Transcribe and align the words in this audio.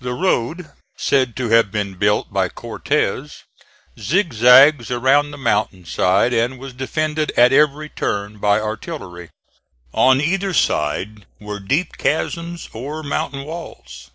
The 0.00 0.14
road, 0.14 0.70
said 0.96 1.36
to 1.36 1.50
have 1.50 1.70
been 1.70 1.96
built 1.98 2.32
by 2.32 2.48
Cortez, 2.48 3.42
zigzags 4.00 4.90
around 4.90 5.32
the 5.32 5.36
mountain 5.36 5.84
side 5.84 6.32
and 6.32 6.58
was 6.58 6.72
defended 6.72 7.30
at 7.32 7.52
every 7.52 7.90
turn 7.90 8.38
by 8.38 8.58
artillery. 8.58 9.28
On 9.92 10.18
either 10.18 10.54
side 10.54 11.26
were 11.38 11.60
deep 11.60 11.98
chasms 11.98 12.70
or 12.72 13.02
mountain 13.02 13.44
walls. 13.44 14.08